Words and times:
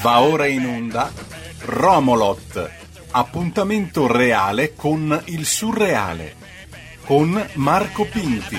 Va 0.00 0.20
ora 0.20 0.46
in 0.46 0.66
onda 0.66 1.12
Romolot, 1.60 2.70
appuntamento 3.10 4.06
reale 4.06 4.74
con 4.74 5.22
il 5.26 5.44
surreale, 5.44 6.34
con 7.04 7.48
Marco 7.54 8.04
Pinti. 8.06 8.58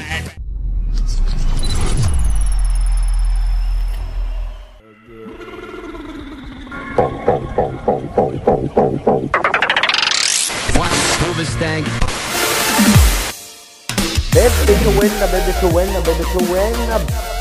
Bebe 14.31 14.83
Chowena, 14.83 15.25
Bebe 15.25 15.53
Chowena, 15.59 15.99
Bebe 16.01 16.23
Chowena. 16.23 17.36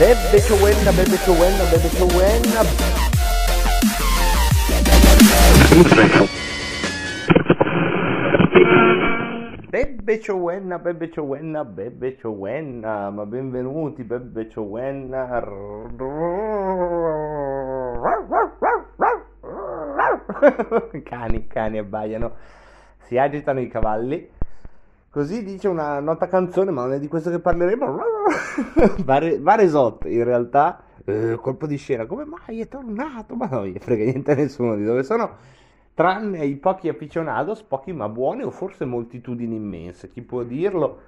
Bebe 0.00 0.40
Chowena, 0.40 0.92
Bebe 0.96 1.18
Chowena, 1.18 1.64
Bebe 1.70 1.90
Chowena. 1.90 2.64
Bebe 9.70 10.18
Chowena, 10.22 10.78
Bebe 10.78 11.08
Chowena, 11.08 11.64
Bebe 11.64 12.16
Chowena, 12.16 13.10
ma 13.10 13.26
benvenuti 13.26 14.02
Bebe 14.02 14.48
Chowena. 14.48 15.42
Cani, 21.04 21.46
cani 21.46 21.76
abbaiano, 21.76 22.32
si 23.00 23.18
agitano 23.18 23.60
i 23.60 23.68
cavalli. 23.68 24.39
Così 25.12 25.42
dice 25.42 25.66
una 25.66 25.98
nota 25.98 26.28
canzone, 26.28 26.70
ma 26.70 26.82
non 26.82 26.92
è 26.92 27.00
di 27.00 27.08
questo 27.08 27.30
che 27.30 27.40
parleremo. 27.40 27.98
Vare, 29.04 29.40
Varesot, 29.40 30.04
in 30.04 30.22
realtà, 30.22 30.84
eh, 31.04 31.36
colpo 31.40 31.66
di 31.66 31.76
scena, 31.76 32.06
come 32.06 32.24
mai 32.24 32.60
è 32.60 32.68
tornato? 32.68 33.34
Ma 33.34 33.48
non 33.48 33.66
gli 33.66 33.76
frega 33.76 34.04
niente 34.04 34.30
a 34.30 34.34
nessuno 34.36 34.76
di 34.76 34.84
dove 34.84 35.02
sono, 35.02 35.34
tranne 35.94 36.44
i 36.44 36.54
pochi 36.54 36.88
aficionados, 36.88 37.64
pochi 37.64 37.92
ma 37.92 38.08
buoni, 38.08 38.44
o 38.44 38.52
forse 38.52 38.84
moltitudini 38.84 39.56
immense, 39.56 40.10
chi 40.10 40.22
può 40.22 40.44
dirlo? 40.44 41.00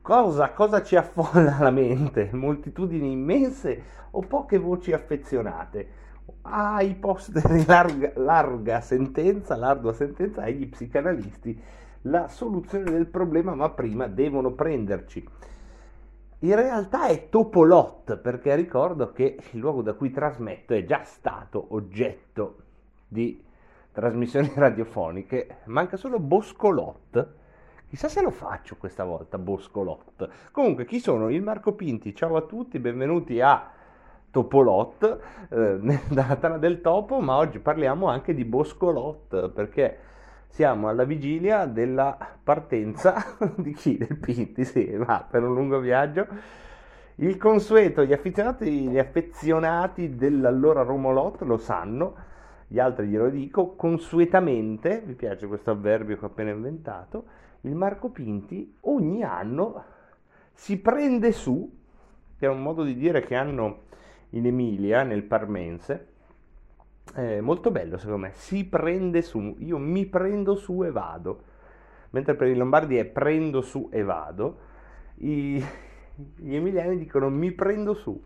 Cosa, 0.00 0.50
cosa 0.50 0.80
ci 0.84 0.94
affolla 0.94 1.56
la 1.58 1.70
mente? 1.72 2.30
Moltitudini 2.32 3.10
immense 3.10 3.82
o 4.12 4.20
poche 4.20 4.56
voci 4.56 4.92
affezionate? 4.92 5.88
Ai 6.42 6.94
posteri 6.94 7.66
larga, 7.66 8.12
larga 8.14 8.80
sentenza, 8.80 9.56
l'ardua 9.56 9.92
sentenza 9.92 10.42
agli 10.42 10.68
psicanalisti 10.68 11.60
la 12.02 12.28
soluzione 12.28 12.90
del 12.90 13.06
problema, 13.06 13.54
ma 13.54 13.70
prima 13.70 14.06
devono 14.06 14.52
prenderci. 14.52 15.28
In 16.42 16.54
realtà 16.54 17.06
è 17.08 17.28
Topolot, 17.28 18.16
perché 18.16 18.54
ricordo 18.54 19.12
che 19.12 19.38
il 19.50 19.58
luogo 19.58 19.82
da 19.82 19.92
cui 19.92 20.10
trasmetto 20.10 20.72
è 20.72 20.84
già 20.84 21.04
stato 21.04 21.66
oggetto 21.74 22.56
di 23.06 23.42
trasmissioni 23.92 24.50
radiofoniche, 24.56 25.58
manca 25.64 25.96
solo 25.96 26.18
Boscolot. 26.18 27.34
Chissà 27.88 28.08
se 28.08 28.22
lo 28.22 28.30
faccio 28.30 28.76
questa 28.76 29.04
volta, 29.04 29.36
Boscolot. 29.36 30.28
Comunque, 30.52 30.86
chi 30.86 31.00
sono? 31.00 31.28
Il 31.28 31.42
Marco 31.42 31.72
Pinti. 31.72 32.14
Ciao 32.14 32.36
a 32.36 32.42
tutti, 32.42 32.78
benvenuti 32.78 33.40
a 33.40 33.68
Topolot, 34.30 35.18
eh, 35.50 35.78
dalla 36.08 36.36
Tana 36.36 36.56
del 36.56 36.80
Topo, 36.80 37.20
ma 37.20 37.36
oggi 37.36 37.58
parliamo 37.58 38.06
anche 38.06 38.32
di 38.32 38.44
Boscolot, 38.44 39.50
perché 39.50 39.98
siamo 40.50 40.88
alla 40.88 41.04
vigilia 41.04 41.64
della 41.66 42.16
partenza 42.42 43.36
di 43.56 43.72
chi? 43.72 43.96
Del 43.96 44.18
Pinti, 44.18 44.64
sì, 44.64 44.84
va 44.96 45.24
per 45.28 45.44
un 45.44 45.54
lungo 45.54 45.78
viaggio. 45.78 46.26
Il 47.16 47.36
consueto, 47.36 48.04
gli 48.04 48.12
affezionati, 48.12 48.88
gli 48.88 48.98
affezionati 48.98 50.16
dell'allora 50.16 50.82
Romolot 50.82 51.42
lo 51.42 51.56
sanno, 51.56 52.14
gli 52.66 52.78
altri 52.78 53.06
glielo 53.06 53.28
dico, 53.28 53.74
consuetamente, 53.74 55.02
mi 55.04 55.14
piace 55.14 55.46
questo 55.46 55.70
avverbio 55.70 56.18
che 56.18 56.24
ho 56.24 56.28
appena 56.28 56.50
inventato, 56.50 57.24
il 57.62 57.74
Marco 57.74 58.08
Pinti 58.08 58.76
ogni 58.82 59.22
anno 59.22 59.84
si 60.52 60.78
prende 60.78 61.32
su, 61.32 61.78
che 62.38 62.46
è 62.46 62.48
un 62.48 62.62
modo 62.62 62.82
di 62.82 62.96
dire 62.96 63.22
che 63.22 63.34
hanno 63.34 63.82
in 64.30 64.46
Emilia, 64.46 65.02
nel 65.02 65.22
Parmense, 65.22 66.09
eh, 67.14 67.40
molto 67.40 67.70
bello 67.70 67.98
secondo 67.98 68.26
me, 68.26 68.32
si 68.34 68.64
prende 68.64 69.22
su, 69.22 69.56
io 69.58 69.78
mi 69.78 70.06
prendo 70.06 70.54
su 70.54 70.82
e 70.84 70.90
vado, 70.90 71.42
mentre 72.10 72.34
per 72.34 72.48
i 72.48 72.56
lombardi 72.56 72.96
è 72.96 73.04
prendo 73.04 73.60
su 73.62 73.88
e 73.92 74.02
vado, 74.02 74.58
I, 75.16 75.62
gli 76.36 76.54
emiliani 76.54 76.96
dicono 76.98 77.28
mi 77.30 77.52
prendo 77.52 77.94
su. 77.94 78.22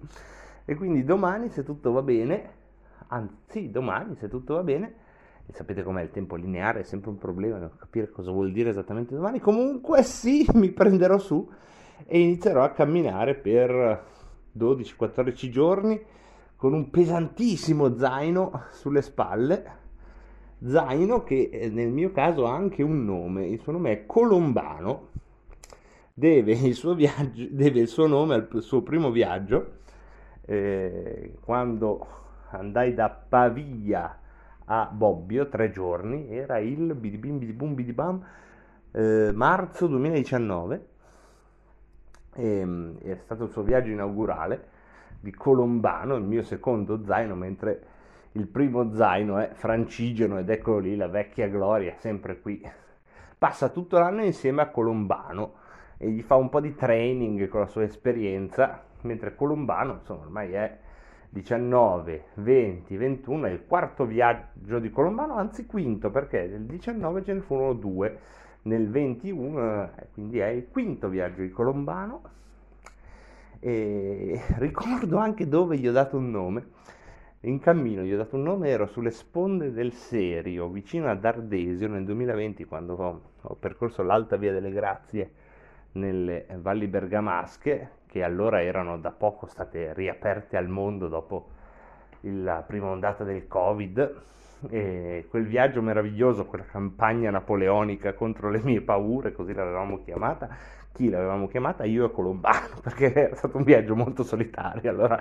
E 0.67 0.75
quindi 0.75 1.05
domani 1.05 1.51
se 1.51 1.63
tutto 1.63 1.93
va 1.93 2.03
bene, 2.03 2.51
anzi 3.09 3.71
domani 3.71 4.17
se 4.17 4.29
tutto 4.29 4.55
va 4.55 4.63
bene, 4.63 4.95
e 5.47 5.53
sapete 5.53 5.83
com'è 5.83 6.03
il 6.03 6.11
tempo 6.11 6.37
lineare, 6.37 6.81
è 6.81 6.85
sempre 6.85 7.11
un 7.11 7.19
problema 7.19 7.59
non 7.59 7.73
capire 7.77 8.11
cosa 8.11 8.31
vuol 8.31 8.51
dire 8.51 8.71
esattamente 8.71 9.15
domani, 9.15 9.41
comunque 9.41 10.03
sì, 10.03 10.47
mi 10.55 10.71
prenderò 10.71 11.19
su 11.19 11.51
e 12.07 12.19
inizierò 12.19 12.63
a 12.65 12.71
camminare 12.71 13.35
per 13.35 14.05
12-14 14.57 15.49
giorni 15.51 16.01
con 16.65 16.73
un 16.73 16.89
pesantissimo 16.89 17.99
zaino 17.99 18.69
sulle 18.71 19.03
spalle, 19.03 19.65
zaino 20.65 21.23
che 21.23 21.51
eh, 21.53 21.69
nel 21.69 21.91
mio 21.91 22.11
caso 22.11 22.47
ha 22.47 22.55
anche 22.55 22.83
un 22.83 23.05
nome, 23.05 23.47
il 23.47 23.61
suo 23.61 23.73
nome 23.73 23.93
è 23.93 24.07
Colombano, 24.07 25.09
deve 26.15 26.53
il 26.53 26.73
suo, 26.73 26.95
viaggio, 26.95 27.45
deve 27.53 27.81
il 27.81 27.89
suo 27.89 28.07
nome 28.07 28.37
al 28.37 28.63
suo 28.63 28.81
primo 28.81 29.11
viaggio, 29.11 29.73
eh, 30.47 31.35
quando 31.43 32.07
andai 32.53 32.95
da 32.95 33.11
Pavia 33.11 34.19
a 34.65 34.89
Bobbio, 34.91 35.51
tre 35.51 35.71
giorni, 35.71 36.31
era 36.31 36.57
il 36.61 36.95
bidibim 36.95 37.37
bidibum 37.37 37.75
bidibam, 37.75 38.25
eh, 38.91 39.33
marzo 39.35 39.87
2019, 39.87 40.87
e, 42.37 42.47
ehm, 42.47 43.01
è 43.01 43.17
stato 43.17 43.45
il 43.45 43.51
suo 43.51 43.63
viaggio 43.63 43.91
inaugurale, 43.91 44.73
di 45.25 45.33
Colombano, 45.33 46.17
il 46.17 46.23
mio 46.23 46.43
secondo 46.43 47.03
zaino, 47.03 47.35
mentre 47.35 47.83
il 48.33 48.47
primo 48.47 48.93
zaino 48.93 49.39
è 49.39 49.51
Francigeno 49.55 50.39
ed 50.39 50.51
eccolo 50.51 50.81
lì, 50.81 50.97
la 50.97 51.09
vecchia 51.09 51.49
gloria, 51.49 51.95
sempre 51.97 52.39
qui. 52.41 52.61
Passa 53.39 53.71
tutto 53.71 53.99
l'anno 53.99 54.23
insieme 54.23 54.61
a 54.61 54.69
Colombano 54.69 55.55
e 55.97 56.11
gli 56.11 56.21
fa 56.21 56.35
un 56.35 56.51
po' 56.51 56.61
di 56.61 56.75
training 56.75 57.49
con 57.49 57.61
la 57.61 57.67
sua 57.67 57.85
esperienza, 57.85 58.85
mentre 59.03 59.35
Colombano, 59.35 59.95
insomma, 59.95 60.25
ormai 60.25 60.53
è 60.53 60.79
19, 61.31 62.25
20, 62.35 62.97
21, 62.97 63.47
è 63.47 63.51
il 63.51 63.65
quarto 63.67 64.05
viaggio 64.05 64.79
di 64.79 64.91
Colombano, 64.91 65.37
anzi 65.37 65.65
quinto, 65.65 66.11
perché 66.11 66.47
nel 66.47 66.67
19 66.67 67.25
ce 67.25 67.33
ne 67.33 67.41
furono 67.41 67.73
due, 67.73 68.19
nel 68.63 68.91
21, 68.91 69.85
eh, 69.85 69.89
quindi 70.13 70.39
è 70.39 70.49
il 70.49 70.69
quinto 70.69 71.09
viaggio 71.09 71.41
di 71.41 71.51
Colombano 71.51 72.43
e 73.65 74.39
ricordo 74.59 75.17
anche 75.17 75.49
dove 75.49 75.79
gli 75.79 75.89
ho 75.89 75.93
dato 75.93 76.19
un 76.19 76.31
nome. 76.31 76.67
In 77.41 77.59
cammino 77.61 78.03
gli 78.03 78.13
ho 78.13 78.17
dato 78.19 78.37
un 78.37 78.43
nome, 78.43 78.69
ero 78.69 78.87
sulle 78.87 79.11
sponde 79.11 79.73
del 79.73 79.93
Serio, 79.93 80.69
vicino 80.69 81.11
ad 81.11 81.25
Ardesio 81.25 81.89
nel 81.89 82.05
2020, 82.05 82.65
quando 82.65 82.95
ho, 82.95 83.21
ho 83.41 83.55
percorso 83.55 84.03
l'Alta 84.03 84.37
Via 84.37 84.53
delle 84.53 84.71
Grazie 84.71 85.31
nelle 85.93 86.47
valli 86.59 86.87
bergamasche, 86.89 87.91
che 88.07 88.23
allora 88.23 88.63
erano 88.63 88.99
da 88.99 89.13
poco 89.13 89.47
state 89.47 89.95
riaperte 89.95 90.59
al 90.59 90.69
mondo 90.69 91.09
dopo 91.09 91.49
la 92.21 92.63
prima 92.67 92.89
ondata 92.89 93.25
del 93.25 93.47
Covid. 93.47 94.23
E 94.71 95.27
quel 95.29 95.47
viaggio 95.47 95.83
meraviglioso, 95.83 96.47
quella 96.47 96.65
campagna 96.65 97.31
napoleonica 97.31 98.15
contro 98.15 98.51
le 98.51 98.61
mie 98.63 98.81
paure, 98.81 99.33
così 99.33 99.53
l'avevamo 99.53 100.03
chiamata, 100.03 100.49
chi 100.93 101.09
l'avevamo 101.09 101.49
chiamata? 101.49 101.85
Io 101.85 102.07
e 102.07 102.11
Colombano, 102.11 102.79
perché 102.83 103.13
era 103.13 103.35
stato 103.35 103.57
un 103.57 103.65
viaggio 103.65 103.97
molto 103.97 104.23
solitario, 104.23 104.91
allora 104.91 105.19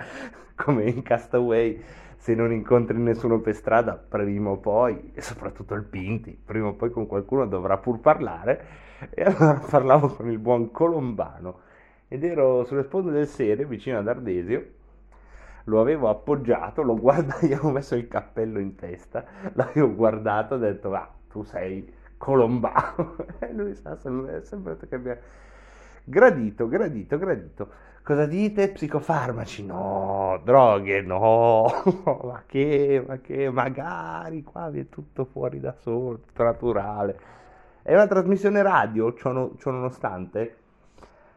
come 0.54 0.84
in 0.84 1.02
Castaway 1.02 1.82
se 2.16 2.34
non 2.34 2.52
incontri 2.52 2.96
nessuno 2.96 3.40
per 3.40 3.54
strada, 3.54 3.96
prima 3.96 4.48
o 4.50 4.56
poi, 4.56 5.10
e 5.12 5.20
soprattutto 5.20 5.74
il 5.74 5.82
Pinti, 5.82 6.38
prima 6.42 6.68
o 6.68 6.72
poi 6.72 6.90
con 6.90 7.06
qualcuno 7.06 7.46
dovrà 7.46 7.76
pur 7.76 8.00
parlare, 8.00 8.64
e 9.10 9.24
allora 9.24 9.60
parlavo 9.68 10.08
con 10.08 10.30
il 10.30 10.38
buon 10.38 10.70
Colombano, 10.70 11.58
ed 12.08 12.24
ero 12.24 12.64
sulle 12.64 12.84
sponde 12.84 13.10
del 13.10 13.26
Serio, 13.26 13.66
vicino 13.66 13.98
ad 13.98 14.08
Ardesio, 14.08 14.64
lo 15.64 15.80
avevo 15.80 16.08
appoggiato, 16.08 16.82
l'ho 16.82 16.98
guardato, 16.98 17.44
gli 17.46 17.52
avevo 17.52 17.70
messo 17.70 17.94
il 17.94 18.08
cappello 18.08 18.58
in 18.58 18.74
testa, 18.74 19.24
l'avevo 19.54 19.94
guardato 19.94 20.54
e 20.54 20.56
ho 20.56 20.60
detto, 20.60 20.88
va, 20.90 21.08
tu 21.28 21.42
sei 21.44 21.92
Colombano, 22.16 23.16
e 23.40 23.52
lui 23.52 23.74
sa, 23.74 23.96
è 23.96 24.40
sembrato 24.42 24.86
che 24.86 24.94
abbia 24.94 25.18
Gradito, 26.06 26.68
gradito, 26.68 27.16
gradito. 27.16 27.68
Cosa 28.02 28.26
dite? 28.26 28.68
Psicofarmaci? 28.68 29.64
No, 29.64 30.38
droghe? 30.44 31.00
No, 31.00 31.64
ma 32.24 32.42
che, 32.46 33.02
ma 33.06 33.16
che, 33.20 33.48
magari 33.50 34.42
qua 34.42 34.70
è 34.70 34.88
tutto 34.90 35.24
fuori 35.24 35.60
da 35.60 35.72
solo, 35.72 36.20
tutto 36.20 36.42
naturale. 36.42 37.18
È 37.80 37.94
una 37.94 38.06
trasmissione 38.06 38.60
radio, 38.60 39.14
ciò, 39.14 39.32
no, 39.32 39.52
ciò 39.56 39.70
nonostante, 39.70 40.56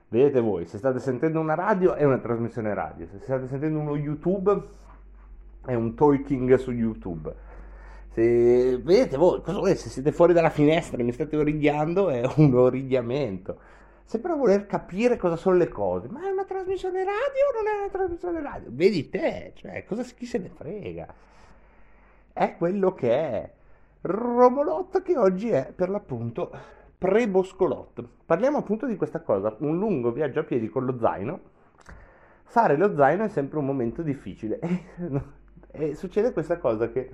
Vedete 0.09 0.39
voi, 0.39 0.65
se 0.65 0.77
state 0.77 0.99
sentendo 0.99 1.39
una 1.41 1.53
radio 1.53 1.93
è 1.93 2.05
una 2.05 2.19
trasmissione 2.19 2.73
radio, 2.73 3.05
se 3.07 3.19
state 3.19 3.47
sentendo 3.47 3.79
uno 3.79 3.97
YouTube 3.97 4.63
è 5.65 5.73
un 5.73 5.95
talking 5.95 6.55
su 6.55 6.71
YouTube. 6.71 7.35
Se 8.13 8.77
vedete 8.77 9.17
voi, 9.17 9.41
cosa 9.41 9.75
se 9.75 9.89
siete 9.89 10.13
fuori 10.13 10.31
dalla 10.31 10.49
finestra 10.49 10.97
e 10.97 11.03
mi 11.03 11.11
state 11.11 11.35
origliando 11.35 12.09
è 12.09 12.23
un 12.37 12.55
origliamento. 12.55 13.59
Se 14.05 14.21
però 14.21 14.37
voler 14.37 14.65
capire 14.65 15.17
cosa 15.17 15.35
sono 15.35 15.57
le 15.57 15.67
cose, 15.67 16.07
ma 16.07 16.25
è 16.25 16.31
una 16.31 16.45
trasmissione 16.45 16.99
radio 17.03 17.13
o 17.13 17.61
non 17.61 17.67
è 17.67 17.77
una 17.79 17.89
trasmissione 17.89 18.41
radio? 18.41 18.69
Vedi 18.71 19.09
te, 19.09 19.51
cioè, 19.55 19.83
cosa, 19.83 20.03
chi 20.03 20.25
se 20.25 20.37
ne 20.37 20.47
frega? 20.47 21.13
È 22.31 22.55
quello 22.57 22.93
che 22.93 23.11
è. 23.11 23.51
Romolotto 23.99 25.01
che 25.01 25.17
oggi 25.17 25.49
è 25.49 25.73
per 25.75 25.89
l'appunto 25.89 26.51
pre-Boscolotto. 26.97 28.09
Parliamo 28.25 28.57
appunto 28.57 28.85
di 28.87 28.95
questa 28.95 29.21
cosa, 29.21 29.55
un 29.59 29.77
lungo 29.77 30.11
viaggio 30.11 30.39
a 30.39 30.43
piedi 30.43 30.67
con 30.67 30.85
lo 30.85 30.97
zaino. 30.97 31.39
Fare 32.43 32.77
lo 32.77 32.95
zaino 32.95 33.23
è 33.23 33.29
sempre 33.29 33.59
un 33.59 33.65
momento 33.65 34.01
difficile 34.01 34.59
e 35.71 35.95
succede 35.95 36.31
questa 36.31 36.57
cosa 36.57 36.89
che 36.89 37.11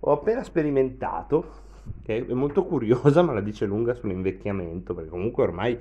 ho 0.00 0.12
appena 0.12 0.42
sperimentato, 0.42 1.66
che 2.02 2.26
è 2.26 2.32
molto 2.32 2.64
curiosa 2.64 3.22
ma 3.22 3.32
la 3.32 3.40
dice 3.40 3.66
lunga 3.66 3.94
sull'invecchiamento, 3.94 4.94
perché 4.94 5.10
comunque 5.10 5.42
ormai 5.44 5.80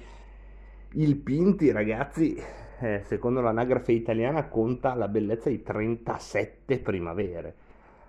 il 0.93 1.17
Pinti, 1.17 1.71
ragazzi, 1.71 2.41
eh, 2.79 3.01
secondo 3.03 3.41
l'anagrafe 3.41 3.91
italiana 3.91 4.47
conta 4.47 4.93
la 4.93 5.07
bellezza 5.07 5.49
di 5.49 5.61
37 5.61 6.79
primavere. 6.79 7.55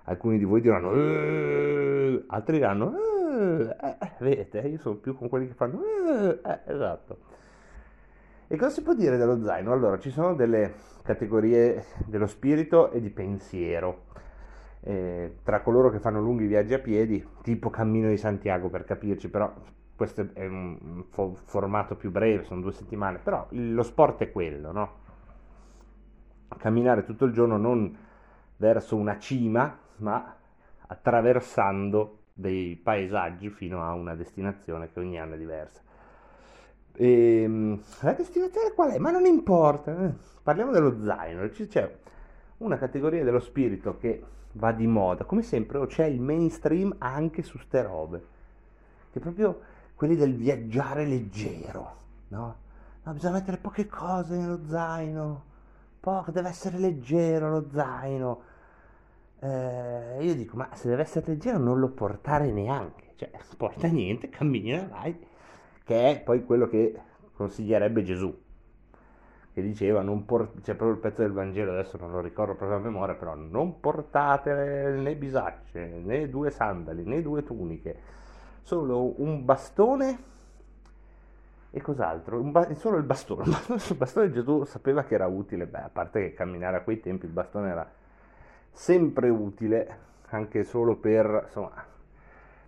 Alcuni 0.04 0.38
di 0.38 0.44
voi 0.44 0.60
diranno, 0.60 0.92
eh", 0.94 2.24
altri 2.28 2.56
diranno, 2.56 2.94
eh, 3.38 3.96
eh, 4.00 4.12
vedete, 4.18 4.60
io 4.60 4.78
sono 4.78 4.96
più 4.96 5.16
con 5.16 5.28
quelli 5.28 5.46
che 5.46 5.54
fanno, 5.54 5.80
eh, 5.82 6.40
eh, 6.44 6.60
esatto. 6.66 7.18
E 8.46 8.56
cosa 8.56 8.70
si 8.70 8.82
può 8.82 8.94
dire 8.94 9.16
dello 9.16 9.42
zaino? 9.42 9.72
Allora, 9.72 9.98
ci 9.98 10.10
sono 10.10 10.34
delle 10.34 10.72
categorie 11.02 11.84
dello 12.06 12.26
spirito 12.26 12.90
e 12.90 13.00
di 13.00 13.10
pensiero. 13.10 14.06
Eh, 14.80 15.38
tra 15.42 15.60
coloro 15.60 15.90
che 15.90 15.98
fanno 15.98 16.20
lunghi 16.20 16.46
viaggi 16.46 16.72
a 16.72 16.78
piedi, 16.78 17.26
tipo 17.42 17.68
Cammino 17.68 18.08
di 18.08 18.16
Santiago 18.16 18.68
per 18.68 18.84
capirci, 18.84 19.28
però 19.28 19.52
questo 19.94 20.28
è 20.32 20.46
un 20.46 21.04
formato 21.10 21.96
più 21.96 22.10
breve, 22.10 22.44
sono 22.44 22.60
due 22.60 22.72
settimane, 22.72 23.18
però 23.18 23.46
lo 23.50 23.82
sport 23.82 24.22
è 24.22 24.30
quello, 24.30 24.72
no? 24.72 24.92
Camminare 26.56 27.04
tutto 27.04 27.24
il 27.24 27.32
giorno 27.32 27.56
non 27.56 27.96
verso 28.56 28.96
una 28.96 29.18
cima, 29.18 29.76
ma 29.96 30.36
attraversando 30.86 32.17
dei 32.38 32.76
paesaggi 32.76 33.50
fino 33.50 33.82
a 33.82 33.92
una 33.94 34.14
destinazione 34.14 34.92
che 34.92 35.00
ogni 35.00 35.18
anno 35.18 35.34
è 35.34 35.38
diversa. 35.38 35.80
E, 36.92 37.42
ehm, 37.42 37.82
la 38.02 38.12
destinazione 38.12 38.72
qual 38.74 38.92
è? 38.92 38.98
Ma 38.98 39.10
non 39.10 39.26
importa, 39.26 40.06
eh. 40.06 40.12
parliamo 40.40 40.70
dello 40.70 41.02
zaino, 41.02 41.48
c'è 41.48 41.96
una 42.58 42.78
categoria 42.78 43.24
dello 43.24 43.40
spirito 43.40 43.98
che 43.98 44.22
va 44.52 44.70
di 44.70 44.86
moda, 44.86 45.24
come 45.24 45.42
sempre 45.42 45.84
c'è 45.88 46.04
il 46.04 46.20
mainstream 46.20 46.94
anche 46.98 47.42
su 47.42 47.58
ste 47.58 47.82
robe, 47.82 48.24
che 49.10 49.18
proprio 49.18 49.60
quelli 49.96 50.14
del 50.14 50.36
viaggiare 50.36 51.06
leggero, 51.06 51.96
no? 52.28 52.56
no 53.02 53.12
bisogna 53.14 53.34
mettere 53.34 53.56
poche 53.56 53.86
cose 53.86 54.36
nello 54.36 54.60
zaino, 54.64 55.42
poco, 55.98 56.30
deve 56.30 56.50
essere 56.50 56.78
leggero 56.78 57.50
lo 57.50 57.66
zaino, 57.68 58.42
eh, 59.40 60.16
io 60.20 60.34
dico, 60.34 60.56
ma 60.56 60.68
se 60.74 60.88
deve 60.88 61.02
essere 61.02 61.26
leggero 61.28 61.58
non 61.58 61.78
lo 61.78 61.88
portare 61.90 62.50
neanche, 62.50 63.12
cioè 63.16 63.30
porta 63.56 63.86
niente, 63.88 64.28
cammina, 64.28 64.86
vai, 64.90 65.16
che 65.84 66.10
è 66.10 66.20
poi 66.20 66.44
quello 66.44 66.68
che 66.68 66.94
consiglierebbe 67.34 68.02
Gesù, 68.02 68.36
che 69.52 69.62
diceva, 69.62 70.02
non 70.02 70.24
por- 70.24 70.52
c'è 70.62 70.74
proprio 70.74 70.92
il 70.92 70.98
pezzo 70.98 71.22
del 71.22 71.32
Vangelo, 71.32 71.72
adesso 71.72 71.96
non 71.98 72.12
lo 72.12 72.20
ricordo 72.20 72.54
proprio 72.54 72.78
a 72.78 72.80
memoria, 72.80 73.14
però 73.14 73.34
non 73.34 73.80
portate 73.80 74.52
né 74.96 75.16
bisacce, 75.16 75.84
né 76.04 76.28
due 76.28 76.50
sandali, 76.50 77.02
né 77.04 77.22
due 77.22 77.42
tuniche, 77.42 77.96
solo 78.62 79.20
un 79.20 79.44
bastone 79.44 80.18
e 81.70 81.80
cos'altro? 81.80 82.40
Ba- 82.40 82.74
solo 82.74 82.96
il 82.96 83.02
bastone. 83.04 83.44
Il 83.90 83.96
bastone 83.96 84.30
Gesù 84.30 84.64
sapeva 84.64 85.04
che 85.04 85.14
era 85.14 85.26
utile, 85.26 85.66
beh, 85.66 85.82
a 85.82 85.90
parte 85.90 86.20
che 86.20 86.34
camminare 86.34 86.76
a 86.78 86.82
quei 86.82 87.00
tempi 87.00 87.26
il 87.26 87.32
bastone 87.32 87.70
era 87.70 87.90
sempre 88.72 89.28
utile 89.28 90.06
anche 90.30 90.64
solo 90.64 90.96
per 90.96 91.44
insomma 91.46 91.84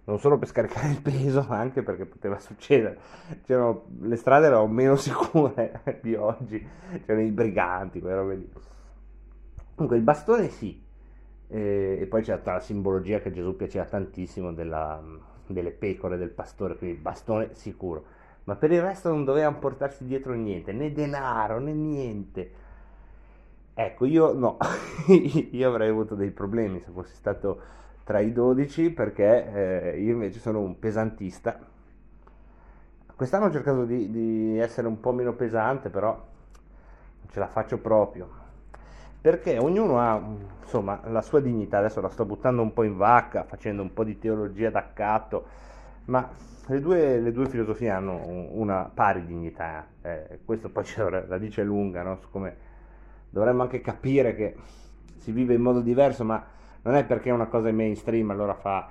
non 0.05 0.19
solo 0.19 0.39
per 0.39 0.49
scaricare 0.49 0.91
il 0.91 1.01
peso 1.01 1.45
ma 1.49 1.59
anche 1.59 1.83
perché 1.83 2.05
poteva 2.05 2.39
succedere. 2.39 2.99
C'erano, 3.45 3.85
le 4.01 4.17
strade 4.17 4.47
erano 4.47 4.67
meno 4.67 4.97
sicure 4.99 5.83
di 6.03 6.15
oggi. 6.15 6.67
C'erano 7.07 7.25
i 7.25 7.31
briganti 7.31 8.01
quelle 8.01 8.17
robe 8.17 8.35
lì. 8.35 8.51
Comunque 9.75 9.97
il 9.97 10.03
bastone 10.03 10.49
sì. 10.49 10.83
E, 11.47 11.99
e 12.01 12.07
poi 12.07 12.23
c'è 12.23 12.37
tutta 12.37 12.55
la 12.55 12.61
simbologia 12.61 13.21
che 13.21 13.31
Gesù 13.33 13.55
piaceva 13.57 13.85
tantissimo 13.85 14.53
della, 14.53 15.01
delle 15.47 15.71
pecore 15.71 16.17
del 16.17 16.31
pastore 16.31 16.77
quindi 16.77 16.97
bastone 17.01 17.55
sicuro. 17.55 18.19
Ma 18.45 18.57
per 18.57 18.73
il 18.73 18.81
resto 18.81 19.11
non 19.11 19.25
dovevano 19.25 19.59
portarsi 19.59 20.05
dietro 20.05 20.33
niente 20.33 20.73
né 20.73 20.93
denaro 20.93 21.61
né 21.61 21.73
niente 21.73 22.51
Ecco, 23.83 24.05
io 24.05 24.35
no, 24.35 24.59
io 25.09 25.67
avrei 25.67 25.89
avuto 25.89 26.15
dei 26.15 26.31
problemi 26.31 26.81
se 26.81 26.91
fossi 26.91 27.15
stato 27.15 27.61
tra 28.05 28.21
i 28.21 28.31
12 28.31 28.91
perché 28.91 29.95
eh, 29.95 30.01
io 30.03 30.13
invece 30.13 30.39
sono 30.39 30.61
un 30.61 30.79
pesantista. 30.79 31.59
Quest'anno 33.17 33.47
ho 33.47 33.51
cercato 33.51 33.87
di, 33.87 34.11
di, 34.11 34.59
essere 34.59 34.87
un 34.87 35.01
po' 35.01 35.13
meno 35.13 35.33
pesante, 35.33 35.89
però 35.89 36.11
non 36.11 37.31
ce 37.31 37.39
la 37.39 37.47
faccio 37.47 37.79
proprio. 37.79 38.29
Perché 39.19 39.57
ognuno 39.57 39.99
ha 39.99 40.23
insomma 40.61 41.01
la 41.07 41.23
sua 41.23 41.41
dignità, 41.41 41.79
adesso 41.79 42.03
la 42.03 42.11
sto 42.11 42.27
buttando 42.27 42.61
un 42.61 42.75
po' 42.75 42.83
in 42.83 42.99
vacca, 42.99 43.45
facendo 43.45 43.81
un 43.81 43.95
po' 43.95 44.05
di 44.05 44.19
teologia 44.19 44.69
d'accatto, 44.69 45.45
ma 46.05 46.29
le 46.67 46.81
due, 46.81 47.19
le 47.19 47.33
due 47.33 47.49
filosofie 47.49 47.89
hanno 47.89 48.27
una 48.27 48.91
pari 48.93 49.25
dignità. 49.25 49.87
Eh, 50.03 50.41
questo 50.45 50.69
poi 50.69 50.85
la 51.27 51.39
dice 51.39 51.63
lunga 51.63 52.03
no? 52.03 52.19
su 52.21 52.29
come 52.29 52.69
dovremmo 53.31 53.63
anche 53.63 53.81
capire 53.81 54.35
che 54.35 54.57
si 55.17 55.33
vive 55.33 55.55
in 55.55 55.63
modo 55.63 55.81
diverso, 55.81 56.25
ma 56.25 56.45
non 56.83 56.95
è 56.95 57.05
perché 57.05 57.31
una 57.31 57.47
cosa 57.47 57.69
è 57.69 57.73
mainstream 57.73 58.31
allora 58.31 58.55
fa, 58.55 58.89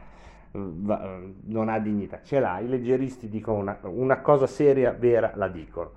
va, 0.52 1.20
non 1.46 1.70
ha 1.70 1.80
dignità, 1.80 2.22
ce 2.24 2.40
l'ha, 2.40 2.60
i 2.60 2.68
leggeristi 2.68 3.30
dicono 3.30 3.58
una, 3.58 3.78
una 3.84 4.22
cosa 4.22 4.48
seria, 4.48 4.92
vera, 4.92 5.34
la 5.36 5.48
dicono, 5.48 5.92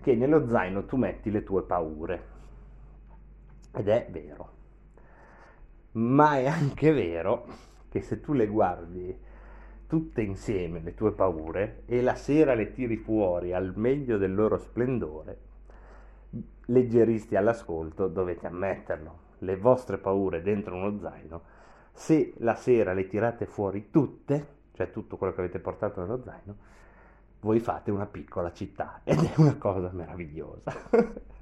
che 0.00 0.14
nello 0.14 0.46
zaino 0.48 0.84
tu 0.84 0.96
metti 0.96 1.30
le 1.30 1.42
tue 1.42 1.62
paure, 1.62 2.30
ed 3.74 3.88
è 3.88 4.06
vero, 4.10 4.50
ma 5.92 6.38
è 6.38 6.46
anche 6.46 6.92
vero 6.92 7.46
che 7.88 8.00
se 8.00 8.20
tu 8.20 8.32
le 8.32 8.46
guardi 8.46 9.30
tutte 9.86 10.22
insieme, 10.22 10.80
le 10.80 10.94
tue 10.94 11.12
paure, 11.12 11.82
e 11.86 12.00
la 12.00 12.14
sera 12.14 12.54
le 12.54 12.72
tiri 12.72 12.96
fuori 12.96 13.52
al 13.52 13.72
meglio 13.76 14.16
del 14.16 14.34
loro 14.34 14.56
splendore, 14.56 15.50
leggeristi 16.66 17.36
all'ascolto, 17.36 18.08
dovete 18.08 18.46
ammetterlo, 18.46 19.18
le 19.38 19.56
vostre 19.56 19.98
paure 19.98 20.42
dentro 20.42 20.76
uno 20.76 20.98
zaino, 20.98 21.42
se 21.92 22.32
la 22.38 22.54
sera 22.54 22.92
le 22.92 23.06
tirate 23.06 23.46
fuori 23.46 23.90
tutte, 23.90 24.46
cioè 24.72 24.90
tutto 24.90 25.16
quello 25.16 25.34
che 25.34 25.40
avete 25.40 25.58
portato 25.58 26.00
nello 26.00 26.22
zaino, 26.22 26.56
voi 27.40 27.58
fate 27.60 27.90
una 27.90 28.06
piccola 28.06 28.52
città 28.52 29.00
ed 29.04 29.18
è 29.18 29.32
una 29.36 29.56
cosa 29.56 29.90
meravigliosa. 29.92 30.72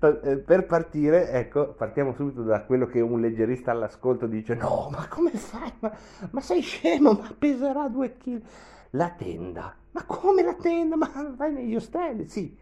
Eh, 0.00 0.38
per 0.38 0.66
partire, 0.66 1.30
ecco, 1.30 1.68
partiamo 1.74 2.12
subito 2.14 2.42
da 2.42 2.64
quello 2.64 2.86
che 2.86 3.00
un 3.00 3.20
leggerista 3.20 3.70
all'ascolto 3.70 4.26
dice: 4.26 4.54
No, 4.54 4.88
ma 4.90 5.06
come 5.08 5.30
fai? 5.30 5.72
Ma, 5.78 5.92
ma 6.30 6.40
sei 6.40 6.60
scemo? 6.60 7.12
Ma 7.12 7.34
peserà 7.38 7.86
due 7.88 8.16
chili. 8.16 8.42
La 8.90 9.10
tenda, 9.10 9.76
ma 9.92 10.04
come 10.04 10.42
la 10.42 10.54
tenda? 10.54 10.96
Ma 10.96 11.08
vai 11.36 11.52
negli 11.52 11.76
ostelli? 11.76 12.26
Sì, 12.26 12.56